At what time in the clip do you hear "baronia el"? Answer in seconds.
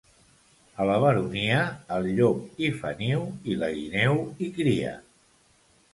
1.03-2.09